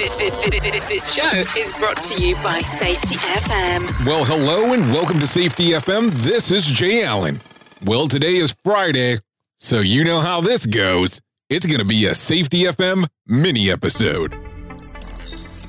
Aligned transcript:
This, 0.00 0.16
this, 0.16 0.48
this, 0.48 0.88
this 0.88 1.12
show 1.12 1.28
is 1.60 1.74
brought 1.78 2.02
to 2.04 2.22
you 2.22 2.34
by 2.36 2.62
Safety 2.62 3.16
FM. 3.16 4.06
Well, 4.06 4.24
hello 4.24 4.72
and 4.72 4.90
welcome 4.90 5.18
to 5.18 5.26
Safety 5.26 5.72
FM. 5.72 6.10
This 6.12 6.50
is 6.50 6.64
Jay 6.64 7.04
Allen. 7.04 7.38
Well, 7.84 8.06
today 8.08 8.36
is 8.36 8.56
Friday, 8.64 9.18
so 9.58 9.80
you 9.80 10.02
know 10.04 10.22
how 10.22 10.40
this 10.40 10.64
goes. 10.64 11.20
It's 11.50 11.66
going 11.66 11.80
to 11.80 11.84
be 11.84 12.06
a 12.06 12.14
Safety 12.14 12.62
FM 12.62 13.08
mini 13.26 13.70
episode. 13.70 14.32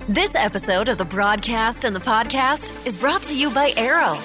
This 0.07 0.34
episode 0.36 0.88
of 0.88 0.98
the 0.98 1.04
broadcast 1.04 1.84
and 1.84 1.93
the 1.93 2.00
podcast 2.00 2.71
is 2.88 2.95
brought 2.95 3.23
to 3.23 3.38
you 3.38 3.52
by 3.52 3.73
Arrow. 3.75 4.18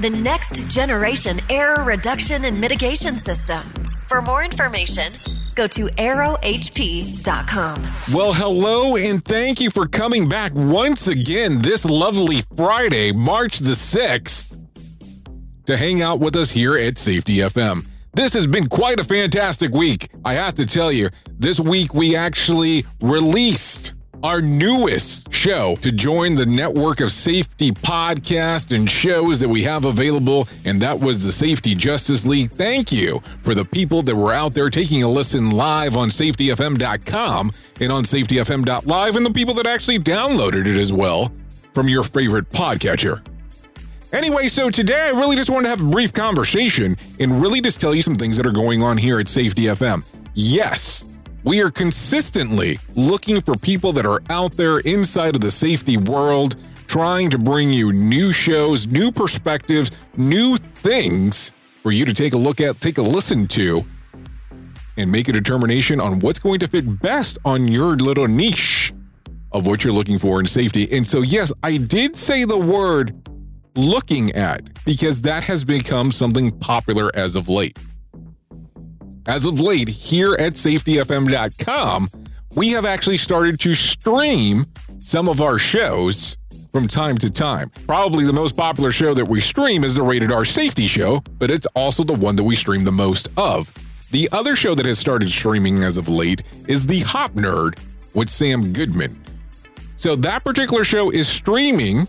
The 0.00 0.10
next 0.22 0.70
generation 0.70 1.40
error 1.48 1.82
reduction 1.82 2.44
and 2.44 2.60
mitigation 2.60 3.16
system. 3.16 3.62
For 4.06 4.20
more 4.20 4.44
information, 4.44 5.14
go 5.54 5.66
to 5.66 5.82
arrowhp.com. 5.82 7.82
Well, 8.12 8.32
hello 8.32 8.96
and 8.96 9.24
thank 9.24 9.60
you 9.60 9.70
for 9.70 9.86
coming 9.86 10.28
back 10.28 10.52
once 10.54 11.08
again 11.08 11.62
this 11.62 11.84
lovely 11.84 12.42
Friday, 12.56 13.12
March 13.12 13.58
the 13.58 13.72
6th, 13.72 14.58
to 15.66 15.76
hang 15.76 16.02
out 16.02 16.20
with 16.20 16.36
us 16.36 16.50
here 16.50 16.76
at 16.76 16.98
Safety 16.98 17.36
FM. 17.36 17.86
This 18.14 18.34
has 18.34 18.46
been 18.46 18.66
quite 18.66 19.00
a 19.00 19.04
fantastic 19.04 19.72
week. 19.72 20.10
I 20.24 20.34
have 20.34 20.54
to 20.54 20.66
tell 20.66 20.92
you, 20.92 21.08
this 21.38 21.58
week 21.58 21.94
we 21.94 22.14
actually 22.14 22.84
released 23.00 23.94
our 24.22 24.40
newest 24.40 25.32
show 25.32 25.76
to 25.82 25.90
join 25.90 26.34
the 26.34 26.46
network 26.46 27.00
of 27.00 27.10
safety 27.10 27.70
podcasts 27.70 28.74
and 28.74 28.88
shows 28.88 29.40
that 29.40 29.48
we 29.48 29.62
have 29.62 29.84
available, 29.84 30.48
and 30.64 30.80
that 30.80 30.98
was 30.98 31.24
the 31.24 31.32
Safety 31.32 31.74
Justice 31.74 32.26
League. 32.26 32.50
Thank 32.50 32.92
you 32.92 33.20
for 33.42 33.54
the 33.54 33.64
people 33.64 34.02
that 34.02 34.14
were 34.14 34.32
out 34.32 34.54
there 34.54 34.70
taking 34.70 35.02
a 35.02 35.08
listen 35.08 35.50
live 35.50 35.96
on 35.96 36.08
safetyfm.com 36.08 37.50
and 37.80 37.92
on 37.92 38.04
safetyfm.live, 38.04 39.16
and 39.16 39.26
the 39.26 39.32
people 39.32 39.54
that 39.54 39.66
actually 39.66 39.98
downloaded 39.98 40.66
it 40.66 40.78
as 40.78 40.92
well 40.92 41.32
from 41.74 41.88
your 41.88 42.04
favorite 42.04 42.48
podcatcher. 42.50 43.26
Anyway, 44.12 44.46
so 44.48 44.68
today 44.68 45.10
I 45.12 45.18
really 45.18 45.36
just 45.36 45.48
wanted 45.48 45.64
to 45.64 45.70
have 45.70 45.80
a 45.80 45.90
brief 45.90 46.12
conversation 46.12 46.94
and 47.18 47.32
really 47.40 47.62
just 47.62 47.80
tell 47.80 47.94
you 47.94 48.02
some 48.02 48.14
things 48.14 48.36
that 48.36 48.46
are 48.46 48.52
going 48.52 48.82
on 48.82 48.98
here 48.98 49.18
at 49.18 49.28
Safety 49.28 49.62
FM. 49.62 50.04
Yes, 50.34 51.06
we 51.44 51.62
are 51.62 51.70
consistently 51.70 52.78
looking 52.94 53.40
for 53.40 53.56
people 53.56 53.92
that 53.92 54.06
are 54.06 54.22
out 54.30 54.52
there 54.52 54.78
inside 54.80 55.34
of 55.34 55.40
the 55.40 55.50
safety 55.50 55.96
world, 55.96 56.56
trying 56.86 57.30
to 57.30 57.38
bring 57.38 57.70
you 57.70 57.92
new 57.92 58.32
shows, 58.32 58.86
new 58.86 59.10
perspectives, 59.10 59.90
new 60.16 60.56
things 60.56 61.52
for 61.82 61.90
you 61.90 62.04
to 62.04 62.14
take 62.14 62.34
a 62.34 62.38
look 62.38 62.60
at, 62.60 62.80
take 62.80 62.98
a 62.98 63.02
listen 63.02 63.46
to, 63.46 63.84
and 64.96 65.10
make 65.10 65.28
a 65.28 65.32
determination 65.32 66.00
on 66.00 66.20
what's 66.20 66.38
going 66.38 66.60
to 66.60 66.68
fit 66.68 67.00
best 67.00 67.38
on 67.44 67.66
your 67.66 67.96
little 67.96 68.28
niche 68.28 68.92
of 69.52 69.66
what 69.66 69.84
you're 69.84 69.92
looking 69.92 70.18
for 70.18 70.38
in 70.38 70.46
safety. 70.46 70.86
And 70.92 71.06
so, 71.06 71.22
yes, 71.22 71.52
I 71.62 71.76
did 71.78 72.14
say 72.16 72.44
the 72.44 72.58
word 72.58 73.14
looking 73.74 74.30
at 74.32 74.84
because 74.84 75.22
that 75.22 75.44
has 75.44 75.64
become 75.64 76.12
something 76.12 76.50
popular 76.58 77.10
as 77.14 77.36
of 77.36 77.48
late. 77.48 77.78
As 79.26 79.46
of 79.46 79.60
late, 79.60 79.88
here 79.88 80.34
at 80.38 80.54
safetyfm.com, 80.54 82.08
we 82.56 82.70
have 82.70 82.84
actually 82.84 83.16
started 83.16 83.60
to 83.60 83.74
stream 83.74 84.64
some 84.98 85.28
of 85.28 85.40
our 85.40 85.58
shows 85.58 86.36
from 86.72 86.88
time 86.88 87.16
to 87.18 87.30
time. 87.30 87.70
Probably 87.86 88.24
the 88.24 88.32
most 88.32 88.56
popular 88.56 88.90
show 88.90 89.14
that 89.14 89.28
we 89.28 89.40
stream 89.40 89.84
is 89.84 89.94
the 89.94 90.02
Rated 90.02 90.32
R 90.32 90.44
Safety 90.44 90.86
Show, 90.86 91.22
but 91.38 91.50
it's 91.50 91.66
also 91.76 92.02
the 92.02 92.14
one 92.14 92.34
that 92.36 92.42
we 92.42 92.56
stream 92.56 92.84
the 92.84 92.92
most 92.92 93.28
of. 93.36 93.72
The 94.10 94.28
other 94.32 94.56
show 94.56 94.74
that 94.74 94.86
has 94.86 94.98
started 94.98 95.28
streaming 95.30 95.84
as 95.84 95.98
of 95.98 96.08
late 96.08 96.42
is 96.66 96.86
The 96.86 97.00
Hop 97.00 97.32
Nerd 97.32 97.78
with 98.14 98.28
Sam 98.28 98.72
Goodman. 98.72 99.16
So 99.96 100.16
that 100.16 100.44
particular 100.44 100.82
show 100.84 101.10
is 101.10 101.28
streaming 101.28 102.08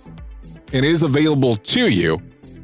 and 0.73 0.85
is 0.85 1.03
available 1.03 1.57
to 1.57 1.89
you. 1.89 2.19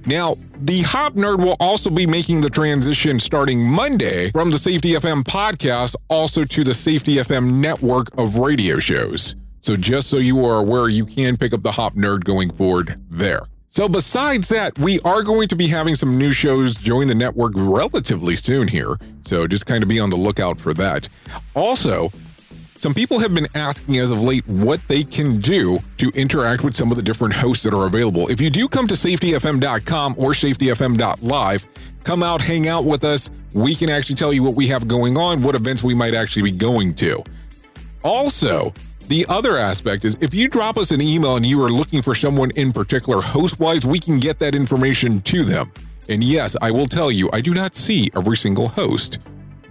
Now, 0.06 0.36
the 0.58 0.82
Hop 0.84 1.14
Nerd 1.14 1.40
will 1.40 1.58
also 1.60 1.90
be 1.90 2.08
making 2.08 2.42
the 2.42 2.50
transition 2.50 3.20
starting 3.20 3.70
Monday 3.70 4.32
from 4.32 4.52
the 4.52 4.58
Safety 4.58 4.94
FM 4.94 5.24
podcast 5.24 5.96
also 6.10 6.44
to 6.44 6.64
the 6.64 6.74
Safety 6.74 7.16
FM 7.16 7.54
network 7.62 8.08
of 8.18 8.38
radio 8.38 8.80
shows. 8.80 9.36
So, 9.62 9.76
just 9.76 10.10
so 10.10 10.18
you 10.18 10.46
are 10.46 10.60
aware, 10.60 10.88
you 10.88 11.06
can 11.06 11.38
pick 11.38 11.54
up 11.54 11.64
the 11.64 11.72
Hop 11.72 11.94
Nerd 11.94 12.24
going 12.24 12.52
forward 12.52 13.00
there. 13.10 13.42
So, 13.68 13.88
besides 13.88 14.48
that, 14.50 14.80
we 14.80 15.00
are 15.02 15.22
going 15.22 15.48
to 15.50 15.56
be 15.56 15.68
having 15.68 15.96
some 15.96 16.18
new 16.18 16.34
shows 16.34 16.78
join 16.78 17.08
the 17.08 17.16
network 17.16 17.54
relatively 17.56 18.36
soon 18.36 18.68
here. 18.68 18.96
So, 19.22 19.48
just 19.48 19.66
kind 19.66 19.84
of 19.84 19.90
be 19.90 20.00
on 20.00 20.10
the 20.10 20.16
lookout 20.16 20.60
for 20.60 20.74
that. 20.76 21.08
Also, 21.56 22.12
some 22.80 22.94
people 22.94 23.20
have 23.20 23.34
been 23.34 23.48
asking 23.56 23.98
as 23.98 24.10
of 24.10 24.22
late 24.22 24.48
what 24.48 24.80
they 24.88 25.04
can 25.04 25.38
do 25.40 25.80
to 25.98 26.10
interact 26.16 26.64
with 26.64 26.74
some 26.74 26.92
of 26.92 26.96
the 26.96 27.04
different 27.04 27.34
hosts 27.34 27.64
that 27.66 27.74
are 27.74 27.86
available. 27.86 28.30
If 28.30 28.40
you 28.40 28.50
do 28.50 28.70
come 28.70 28.88
to 28.88 28.94
safetyfm.com 28.94 30.16
or 30.18 30.32
safetyfm.live, 30.32 31.66
come 32.06 32.24
out, 32.24 32.42
hang 32.42 32.70
out 32.70 32.86
with 32.86 33.04
us. 33.04 33.30
We 33.54 33.76
can 33.76 33.90
actually 33.90 34.16
tell 34.16 34.32
you 34.32 34.44
what 34.44 34.56
we 34.56 34.68
have 34.68 34.88
going 34.88 35.18
on, 35.18 35.42
what 35.42 35.56
events 35.56 35.84
we 35.84 35.94
might 35.94 36.14
actually 36.14 36.52
be 36.52 36.58
going 36.58 36.94
to. 36.96 37.22
Also, 38.02 38.74
the 39.10 39.26
other 39.28 39.58
aspect 39.58 40.06
is 40.06 40.18
if 40.22 40.34
you 40.34 40.48
drop 40.48 40.78
us 40.78 40.92
an 40.92 41.02
email 41.02 41.36
and 41.36 41.46
you 41.46 41.62
are 41.62 41.70
looking 41.70 42.02
for 42.02 42.16
someone 42.16 42.50
in 42.56 42.72
particular 42.72 43.22
host 43.22 43.60
wise, 43.60 43.86
we 43.86 44.00
can 44.00 44.20
get 44.20 44.40
that 44.40 44.56
information 44.56 45.20
to 45.22 45.44
them. 45.44 45.70
And 46.08 46.24
yes, 46.24 46.56
I 46.62 46.72
will 46.72 46.86
tell 46.86 47.12
you, 47.12 47.30
I 47.34 47.42
do 47.42 47.54
not 47.54 47.76
see 47.76 48.10
every 48.16 48.38
single 48.38 48.70
host 48.70 49.20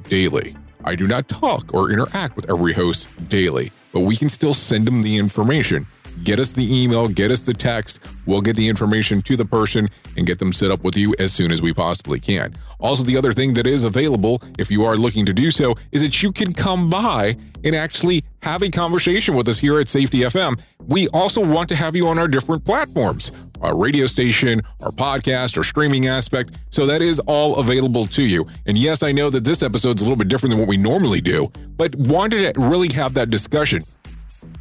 daily. 0.04 0.54
I 0.88 0.94
do 0.94 1.06
not 1.06 1.28
talk 1.28 1.74
or 1.74 1.90
interact 1.90 2.34
with 2.34 2.48
every 2.48 2.72
host 2.72 3.10
daily, 3.28 3.70
but 3.92 4.00
we 4.00 4.16
can 4.16 4.30
still 4.30 4.54
send 4.54 4.86
them 4.86 5.02
the 5.02 5.18
information. 5.18 5.86
Get 6.24 6.40
us 6.40 6.54
the 6.54 6.64
email, 6.64 7.08
get 7.08 7.30
us 7.30 7.42
the 7.42 7.52
text. 7.52 8.00
We'll 8.24 8.40
get 8.40 8.56
the 8.56 8.66
information 8.66 9.20
to 9.20 9.36
the 9.36 9.44
person 9.44 9.88
and 10.16 10.26
get 10.26 10.38
them 10.38 10.50
set 10.50 10.70
up 10.70 10.82
with 10.84 10.96
you 10.96 11.14
as 11.18 11.30
soon 11.30 11.52
as 11.52 11.60
we 11.60 11.74
possibly 11.74 12.18
can. 12.18 12.54
Also, 12.80 13.04
the 13.04 13.18
other 13.18 13.32
thing 13.32 13.52
that 13.52 13.66
is 13.66 13.84
available, 13.84 14.40
if 14.58 14.70
you 14.70 14.86
are 14.86 14.96
looking 14.96 15.26
to 15.26 15.34
do 15.34 15.50
so, 15.50 15.74
is 15.92 16.00
that 16.00 16.22
you 16.22 16.32
can 16.32 16.54
come 16.54 16.88
by 16.88 17.36
and 17.64 17.76
actually 17.76 18.24
have 18.40 18.62
a 18.62 18.70
conversation 18.70 19.36
with 19.36 19.46
us 19.46 19.58
here 19.58 19.78
at 19.78 19.88
Safety 19.88 20.20
FM. 20.20 20.58
We 20.86 21.06
also 21.08 21.46
want 21.46 21.68
to 21.68 21.76
have 21.76 21.96
you 21.96 22.08
on 22.08 22.18
our 22.18 22.28
different 22.28 22.64
platforms 22.64 23.30
our 23.60 23.76
radio 23.76 24.06
station, 24.06 24.60
our 24.80 24.90
podcast, 24.90 25.56
our 25.56 25.64
streaming 25.64 26.06
aspect. 26.06 26.58
So 26.70 26.86
that 26.86 27.02
is 27.02 27.18
all 27.20 27.56
available 27.56 28.06
to 28.06 28.22
you. 28.22 28.46
And 28.66 28.76
yes, 28.76 29.02
I 29.02 29.12
know 29.12 29.30
that 29.30 29.44
this 29.44 29.62
episode's 29.62 30.02
a 30.02 30.04
little 30.04 30.16
bit 30.16 30.28
different 30.28 30.50
than 30.50 30.60
what 30.60 30.68
we 30.68 30.76
normally 30.76 31.20
do, 31.20 31.50
but 31.76 31.94
wanted 31.94 32.54
to 32.54 32.60
really 32.60 32.92
have 32.94 33.14
that 33.14 33.30
discussion. 33.30 33.82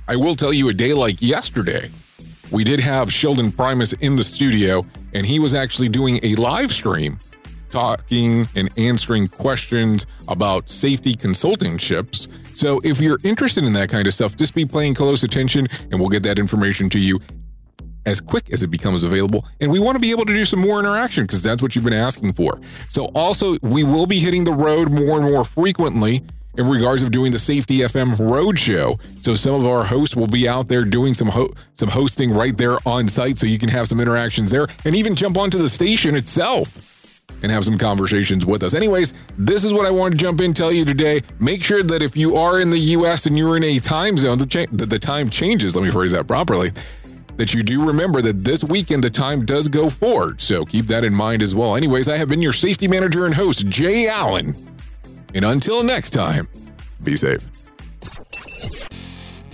I 0.08 0.16
will 0.16 0.36
tell 0.36 0.54
you 0.54 0.70
a 0.70 0.74
day 0.74 0.94
like 0.94 1.22
yesterday, 1.22 1.90
we 2.52 2.64
did 2.64 2.80
have 2.80 3.12
Sheldon 3.12 3.52
Primus 3.52 3.94
in 3.94 4.16
the 4.16 4.24
studio, 4.24 4.84
and 5.14 5.26
he 5.26 5.40
was 5.40 5.54
actually 5.54 5.90
doing 5.90 6.20
a 6.24 6.36
live 6.36 6.72
stream 6.72 7.20
talking 7.70 8.48
and 8.56 8.70
answering 8.78 9.28
questions 9.28 10.06
about 10.28 10.70
safety 10.70 11.14
consultingships. 11.14 12.28
So 12.56 12.80
if 12.84 13.02
you're 13.02 13.20
interested 13.24 13.64
in 13.64 13.74
that 13.74 13.90
kind 13.90 14.08
of 14.08 14.14
stuff, 14.14 14.38
just 14.38 14.56
be 14.56 14.66
paying 14.66 14.96
close 14.96 15.24
attention 15.24 15.68
and 15.92 16.00
we'll 16.00 16.10
get 16.10 16.24
that 16.24 16.40
information 16.40 16.90
to 16.92 17.00
you 17.00 17.20
as 18.08 18.22
quick 18.22 18.52
as 18.52 18.64
it 18.64 18.68
becomes 18.68 19.04
available. 19.04 19.46
And 19.60 19.70
we 19.70 19.80
want 19.80 19.96
to 19.96 20.00
be 20.00 20.12
able 20.12 20.26
to 20.26 20.34
do 20.34 20.46
some 20.46 20.62
more 20.62 20.80
interaction 20.80 21.26
because 21.26 21.44
that's 21.44 21.62
what 21.62 21.76
you've 21.76 21.84
been 21.84 21.94
asking 21.94 22.34
for. 22.34 22.60
So 22.90 23.10
also, 23.14 23.58
we 23.62 23.84
will 23.84 24.08
be 24.08 24.18
hitting 24.18 24.46
the 24.46 24.54
road 24.54 24.92
more 24.92 25.20
and 25.20 25.30
more 25.30 25.44
frequently 25.44 26.22
in 26.58 26.68
regards 26.68 27.04
of 27.04 27.12
doing 27.12 27.32
the 27.34 27.38
Safety 27.38 27.80
FM 27.80 28.16
Roadshow. 28.16 29.00
So 29.22 29.36
some 29.36 29.54
of 29.54 29.66
our 29.68 29.84
hosts 29.84 30.16
will 30.16 30.28
be 30.28 30.48
out 30.48 30.70
there 30.70 30.86
doing 30.86 31.14
some 31.14 31.28
ho- 31.28 31.54
some 31.76 31.90
hosting 31.90 32.32
right 32.32 32.58
there 32.58 32.78
on 32.86 33.08
site, 33.10 33.38
so 33.38 33.46
you 33.46 33.60
can 33.60 33.70
have 33.70 33.88
some 33.88 34.00
interactions 34.00 34.50
there, 34.50 34.68
and 34.86 34.96
even 34.96 35.14
jump 35.14 35.38
onto 35.38 35.58
the 35.60 35.70
station 35.70 36.16
itself 36.16 37.22
and 37.44 37.52
have 37.52 37.66
some 37.66 37.78
conversations 37.78 38.46
with 38.46 38.64
us. 38.64 38.74
Anyways, 38.74 39.14
this 39.38 39.64
is 39.64 39.74
what 39.74 39.86
I 39.86 39.92
want 39.92 40.14
to 40.14 40.18
jump 40.18 40.42
in 40.42 40.54
tell 40.54 40.72
you 40.72 40.86
today. 40.86 41.20
Make 41.40 41.64
sure 41.64 41.84
that 41.84 42.02
if 42.02 42.18
you 42.18 42.38
are 42.38 42.60
in 42.60 42.72
the 42.72 42.80
U.S. 42.80 43.28
and 43.28 43.38
you're 43.38 43.58
in 43.58 43.64
a 43.66 43.80
time 43.80 44.18
zone, 44.18 44.40
the, 44.40 44.46
cha- 44.48 44.66
that 44.72 44.90
the 44.90 44.98
time 44.98 45.30
changes. 45.30 45.76
Let 45.76 45.84
me 45.86 45.92
phrase 45.92 46.14
that 46.14 46.26
properly 46.26 46.72
that 47.38 47.54
you 47.54 47.64
do 47.64 47.86
remember 47.86 48.22
that 48.22 48.44
this 48.44 48.64
weekend 48.64 49.04
the 49.04 49.10
time 49.10 49.46
does 49.46 49.68
go 49.68 49.90
forward. 49.90 50.42
So 50.42 50.66
keep 50.66 50.86
that 50.88 51.04
in 51.04 51.14
mind 51.14 51.42
as 51.42 51.56
well. 51.56 51.76
Anyways, 51.76 52.10
I 52.10 52.18
have 52.18 52.30
been 52.30 52.42
your 52.42 52.54
safety 52.54 52.88
manager 52.88 53.26
and 53.26 53.34
host, 53.34 53.68
Jay 53.70 54.08
Allen. 54.08 54.54
And 55.34 55.46
until 55.46 55.84
next 55.84 56.12
time, 56.12 56.48
be 57.04 57.16
safe. 57.16 57.48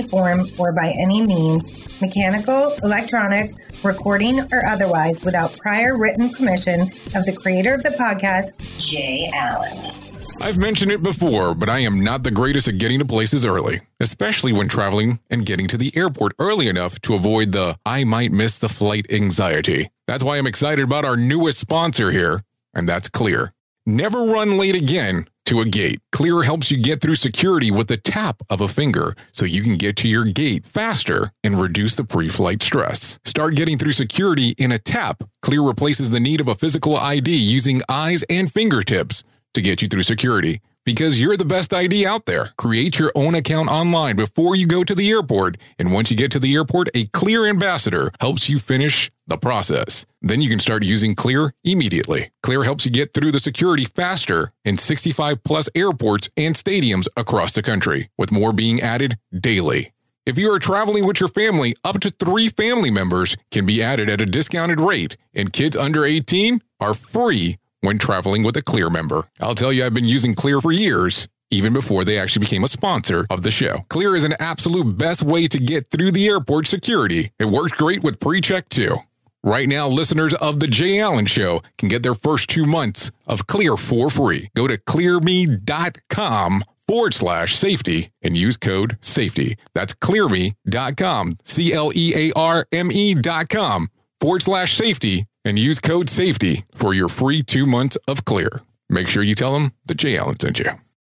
form 0.00 0.50
or 0.56 0.72
by 0.72 0.90
any 0.98 1.20
means, 1.20 1.68
mechanical, 2.00 2.74
electronic, 2.82 3.52
recording, 3.84 4.40
or 4.52 4.66
otherwise, 4.66 5.22
without 5.22 5.58
prior 5.58 5.98
written 5.98 6.32
permission 6.32 6.90
of 7.14 7.26
the 7.26 7.36
creator 7.36 7.74
of 7.74 7.82
the 7.82 7.90
podcast, 7.90 8.58
Jay 8.78 9.30
Allen. 9.34 9.92
I've 10.40 10.58
mentioned 10.58 10.90
it 10.90 11.02
before, 11.02 11.54
but 11.54 11.68
I 11.68 11.80
am 11.80 12.02
not 12.02 12.24
the 12.24 12.30
greatest 12.30 12.66
at 12.66 12.78
getting 12.78 12.98
to 12.98 13.04
places 13.04 13.44
early, 13.44 13.80
especially 14.00 14.52
when 14.52 14.68
traveling 14.68 15.20
and 15.30 15.46
getting 15.46 15.68
to 15.68 15.76
the 15.76 15.92
airport 15.94 16.32
early 16.38 16.68
enough 16.68 17.00
to 17.02 17.14
avoid 17.14 17.52
the 17.52 17.76
I 17.84 18.04
might 18.04 18.32
miss 18.32 18.58
the 18.58 18.68
flight 18.68 19.12
anxiety. 19.12 19.90
That's 20.06 20.24
why 20.24 20.38
I'm 20.38 20.46
excited 20.46 20.84
about 20.84 21.04
our 21.04 21.16
newest 21.16 21.58
sponsor 21.58 22.10
here, 22.10 22.42
and 22.74 22.88
that's 22.88 23.08
Clear. 23.08 23.52
Never 23.86 24.24
run 24.24 24.58
late 24.58 24.74
again 24.74 25.26
to 25.52 25.60
a 25.60 25.66
gate. 25.66 26.00
Clear 26.12 26.42
helps 26.42 26.70
you 26.70 26.78
get 26.78 27.02
through 27.02 27.16
security 27.16 27.70
with 27.70 27.88
the 27.88 27.98
tap 27.98 28.42
of 28.48 28.62
a 28.62 28.68
finger 28.68 29.14
so 29.32 29.44
you 29.44 29.62
can 29.62 29.76
get 29.76 29.96
to 29.96 30.08
your 30.08 30.24
gate 30.24 30.64
faster 30.64 31.30
and 31.44 31.60
reduce 31.60 31.94
the 31.94 32.04
pre 32.04 32.28
flight 32.30 32.62
stress. 32.62 33.18
Start 33.24 33.54
getting 33.54 33.76
through 33.76 33.92
security 33.92 34.54
in 34.56 34.72
a 34.72 34.78
tap. 34.78 35.22
Clear 35.42 35.60
replaces 35.60 36.10
the 36.10 36.20
need 36.20 36.40
of 36.40 36.48
a 36.48 36.54
physical 36.54 36.96
ID 36.96 37.30
using 37.34 37.82
eyes 37.88 38.24
and 38.30 38.50
fingertips 38.50 39.24
to 39.52 39.60
get 39.60 39.82
you 39.82 39.88
through 39.88 40.04
security 40.04 40.62
because 40.84 41.20
you're 41.20 41.36
the 41.36 41.44
best 41.44 41.72
ID 41.72 42.06
out 42.06 42.26
there. 42.26 42.52
Create 42.56 42.98
your 42.98 43.12
own 43.14 43.34
account 43.34 43.70
online 43.70 44.16
before 44.16 44.56
you 44.56 44.66
go 44.66 44.84
to 44.84 44.94
the 44.94 45.10
airport. 45.10 45.56
And 45.78 45.92
once 45.92 46.10
you 46.10 46.16
get 46.16 46.30
to 46.32 46.38
the 46.38 46.54
airport, 46.54 46.88
a 46.94 47.06
Clear 47.06 47.46
ambassador 47.46 48.10
helps 48.20 48.48
you 48.48 48.58
finish 48.58 49.10
the 49.26 49.36
process. 49.36 50.04
Then 50.20 50.40
you 50.40 50.48
can 50.48 50.58
start 50.58 50.82
using 50.82 51.14
Clear 51.14 51.52
immediately. 51.64 52.30
Clear 52.42 52.64
helps 52.64 52.84
you 52.84 52.90
get 52.90 53.14
through 53.14 53.32
the 53.32 53.38
security 53.38 53.84
faster 53.84 54.50
in 54.64 54.78
65 54.78 55.44
plus 55.44 55.68
airports 55.74 56.30
and 56.36 56.54
stadiums 56.54 57.06
across 57.16 57.52
the 57.52 57.62
country, 57.62 58.10
with 58.18 58.32
more 58.32 58.52
being 58.52 58.80
added 58.80 59.16
daily. 59.38 59.92
If 60.24 60.38
you 60.38 60.52
are 60.52 60.60
traveling 60.60 61.04
with 61.04 61.18
your 61.18 61.28
family, 61.28 61.74
up 61.84 61.98
to 62.00 62.10
three 62.10 62.48
family 62.48 62.90
members 62.90 63.36
can 63.50 63.66
be 63.66 63.82
added 63.82 64.08
at 64.08 64.20
a 64.20 64.26
discounted 64.26 64.80
rate, 64.80 65.16
and 65.34 65.52
kids 65.52 65.76
under 65.76 66.04
18 66.04 66.60
are 66.78 66.94
free 66.94 67.58
when 67.82 67.98
traveling 67.98 68.42
with 68.42 68.56
a 68.56 68.62
Clear 68.62 68.88
member. 68.88 69.28
I'll 69.40 69.54
tell 69.54 69.72
you, 69.72 69.84
I've 69.84 69.92
been 69.92 70.06
using 70.08 70.34
Clear 70.34 70.60
for 70.60 70.72
years, 70.72 71.28
even 71.50 71.72
before 71.72 72.04
they 72.04 72.18
actually 72.18 72.46
became 72.46 72.64
a 72.64 72.68
sponsor 72.68 73.26
of 73.28 73.42
the 73.42 73.50
show. 73.50 73.78
Clear 73.88 74.16
is 74.16 74.24
an 74.24 74.34
absolute 74.40 74.96
best 74.96 75.22
way 75.22 75.48
to 75.48 75.58
get 75.58 75.90
through 75.90 76.12
the 76.12 76.26
airport 76.26 76.66
security. 76.66 77.32
It 77.38 77.46
works 77.46 77.72
great 77.72 78.02
with 78.02 78.18
pre 78.18 78.40
check 78.40 78.68
too. 78.70 78.96
Right 79.44 79.68
now, 79.68 79.88
listeners 79.88 80.34
of 80.34 80.60
The 80.60 80.68
Jay 80.68 81.00
Allen 81.00 81.26
Show 81.26 81.62
can 81.76 81.88
get 81.88 82.04
their 82.04 82.14
first 82.14 82.48
two 82.48 82.64
months 82.64 83.10
of 83.26 83.48
Clear 83.48 83.76
for 83.76 84.08
free. 84.08 84.48
Go 84.56 84.68
to 84.68 84.78
clearme.com 84.78 86.64
forward 86.86 87.14
slash 87.14 87.56
safety 87.56 88.12
and 88.22 88.36
use 88.36 88.56
code 88.56 88.96
safety. 89.00 89.56
That's 89.74 89.94
clearme.com, 89.94 91.38
C 91.42 91.72
L 91.72 91.90
E 91.94 92.12
A 92.14 92.38
R 92.38 92.66
M 92.70 92.90
E.com 92.92 93.88
forward 94.20 94.42
slash 94.42 94.74
safety 94.74 95.26
and 95.44 95.58
use 95.58 95.78
code 95.78 96.08
safety 96.08 96.64
for 96.74 96.92
your 96.94 97.08
free 97.08 97.42
two 97.42 97.66
months 97.66 97.96
of 98.08 98.24
clear. 98.24 98.60
Make 98.88 99.08
sure 99.08 99.22
you 99.22 99.34
tell 99.34 99.52
them 99.52 99.72
that 99.86 99.96
Jay 99.96 100.16
Allen 100.18 100.38
sent 100.38 100.58
you. 100.58 100.72